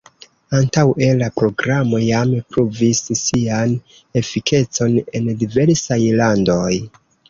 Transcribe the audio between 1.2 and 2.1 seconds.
Programo